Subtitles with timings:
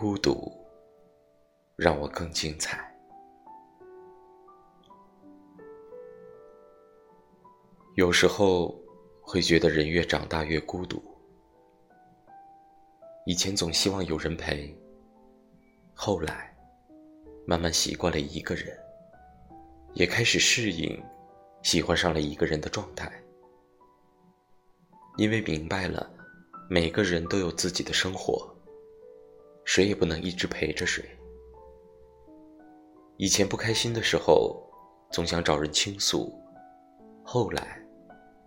[0.00, 0.50] 孤独
[1.76, 2.90] 让我更精彩。
[7.96, 8.74] 有时候
[9.20, 11.02] 会觉得人越长大越孤独。
[13.26, 14.74] 以前总希望有人陪，
[15.92, 16.50] 后来
[17.46, 18.74] 慢慢习惯了一个人，
[19.92, 20.98] 也开始适应，
[21.62, 23.12] 喜欢上了一个人的状态。
[25.18, 26.10] 因为明白了，
[26.70, 28.50] 每个人都有自己的生活，
[29.72, 31.04] 谁也不能一直陪着谁。
[33.18, 34.60] 以前不开心的时候，
[35.12, 36.34] 总想找人倾诉，
[37.22, 37.76] 后来。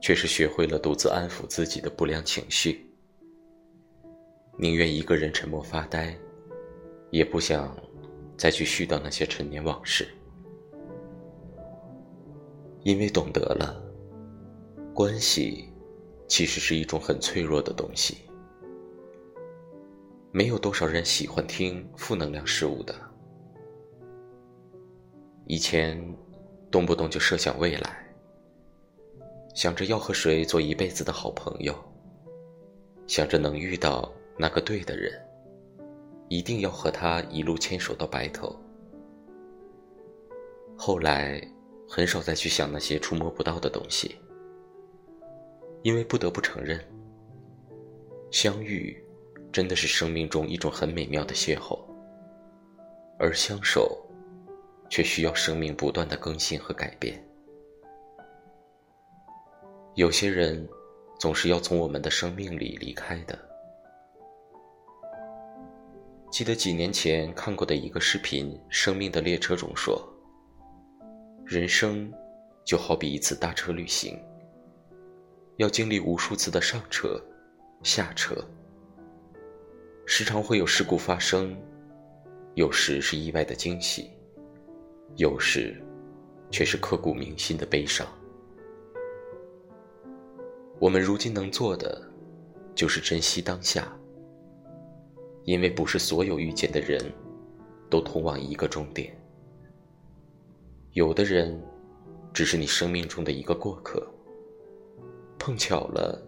[0.00, 2.84] 却是学会了独自安抚自己的不良情绪，
[4.58, 6.14] 宁愿一个人沉默发呆，
[7.10, 7.74] 也不想
[8.36, 10.06] 再去絮叨那些陈年往事。
[12.82, 13.82] 因为懂得了，
[14.92, 15.72] 关系
[16.28, 18.18] 其实是一种很脆弱的东西，
[20.36, 22.92] 没有多少人喜欢听负能量事物的。
[25.46, 25.96] 以前
[26.72, 28.04] 动不动就设想未来。
[29.54, 31.72] 想着要和谁做一辈子的好朋友，
[33.06, 35.12] 想着能遇到那个对的人，
[36.28, 38.58] 一定要和他一路牵手到白头。
[40.76, 41.40] 后来，
[41.88, 44.16] 很少再去想那些触摸不到的东西，
[45.82, 46.80] 因为不得不承认，
[48.32, 49.00] 相遇
[49.54, 51.78] 真的是生命中一种很美妙的邂逅，
[53.20, 54.04] 而相守，
[54.90, 57.24] 却需要生命不断的更新和改变。
[59.94, 60.68] 有些人
[61.20, 63.38] 总是要从我们的生命里离开的。
[66.32, 70.02] 记得几年前看过的一个视频，《生命的列车》中说
[71.46, 72.12] ：“人生
[72.64, 74.20] 就好比一次大车旅行，
[75.58, 77.22] 要经历无数次的上车、
[77.84, 78.34] 下车，
[80.06, 81.56] 时常会有事故发生，
[82.54, 84.10] 有时是意外的惊喜，
[85.16, 85.74] 有时
[86.50, 88.06] 却是刻骨铭心的悲伤。”
[90.78, 92.02] 我们如今能做的，
[92.74, 93.90] 就是珍惜当下。
[95.44, 97.00] 因为不是所有遇见的人，
[97.90, 99.14] 都通往一个终点。
[100.92, 101.62] 有的人，
[102.32, 104.06] 只是你生命中的一个过客，
[105.38, 106.20] 碰巧了，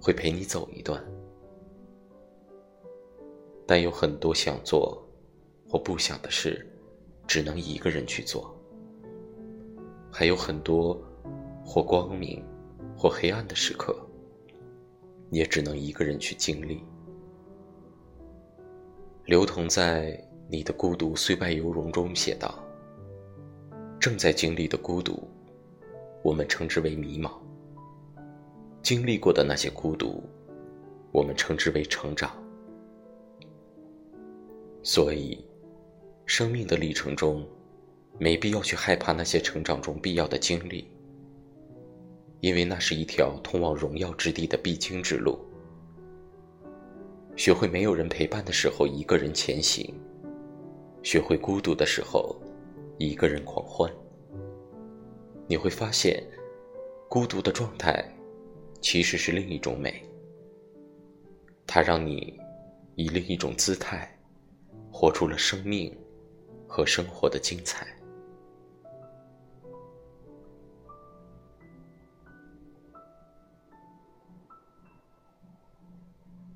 [0.00, 1.00] 会陪你走一段。
[3.68, 5.06] 但有很多想做
[5.68, 6.66] 或不想的事，
[7.28, 8.52] 只能一个人去做。
[10.10, 10.98] 还有很多
[11.64, 12.42] 或光明。
[13.00, 13.96] 或黑暗的时刻，
[15.30, 16.82] 也只能一个人去经历。
[19.24, 20.06] 刘同在
[20.50, 22.58] 《你的孤独虽败犹荣》中写道
[24.00, 25.28] ：“正在经历的孤独，
[26.24, 27.30] 我们称之为迷茫；
[28.82, 30.20] 经历过的那些孤独，
[31.12, 32.32] 我们称之为成长。
[34.82, 35.44] 所以，
[36.26, 37.46] 生命的历程中，
[38.18, 40.88] 没必要去害怕那些成长中必要的经历。”
[42.40, 45.38] 因为那是一条通往荣耀之地的必经之路。
[47.36, 49.92] 学会没有人陪伴的时候，一个人前行；
[51.02, 52.36] 学会孤独的时候，
[52.96, 53.92] 一个人狂欢。
[55.48, 56.22] 你会发现，
[57.08, 58.04] 孤独的状态
[58.80, 60.02] 其实是另一种美。
[61.66, 62.38] 它让你
[62.94, 64.17] 以另一种姿态，
[65.00, 65.96] 活出了生命
[66.66, 67.86] 和生活的精彩。